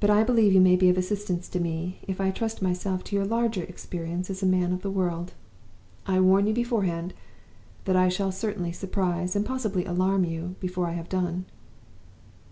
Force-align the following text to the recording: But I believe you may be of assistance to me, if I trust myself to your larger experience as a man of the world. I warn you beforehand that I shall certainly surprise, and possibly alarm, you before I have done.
But 0.00 0.10
I 0.10 0.24
believe 0.24 0.52
you 0.52 0.60
may 0.60 0.74
be 0.74 0.88
of 0.88 0.98
assistance 0.98 1.48
to 1.50 1.60
me, 1.60 2.00
if 2.08 2.20
I 2.20 2.32
trust 2.32 2.60
myself 2.60 3.04
to 3.04 3.14
your 3.14 3.24
larger 3.24 3.62
experience 3.62 4.28
as 4.28 4.42
a 4.42 4.44
man 4.44 4.72
of 4.72 4.82
the 4.82 4.90
world. 4.90 5.34
I 6.04 6.18
warn 6.18 6.48
you 6.48 6.52
beforehand 6.52 7.14
that 7.84 7.94
I 7.94 8.08
shall 8.08 8.32
certainly 8.32 8.72
surprise, 8.72 9.36
and 9.36 9.46
possibly 9.46 9.84
alarm, 9.84 10.24
you 10.24 10.56
before 10.58 10.88
I 10.88 10.94
have 10.94 11.08
done. 11.08 11.44